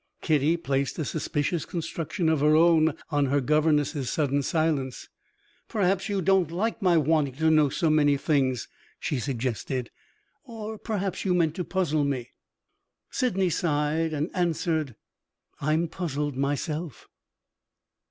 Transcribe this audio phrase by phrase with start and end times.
[0.23, 5.07] Kitty placed a suspicious construction of her own on her governess's sudden silence.
[5.69, 8.67] "Perhaps you don't like my wanting to know so many things,"
[8.99, 9.91] she suggested.
[10.43, 12.31] "Or perhaps you meant to puzzle me?"
[13.11, 14.95] Sydney sighed, and answered,
[15.61, 17.07] "I'm puzzled myself."